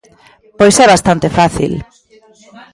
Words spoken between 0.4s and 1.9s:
Pois é bastante fácil.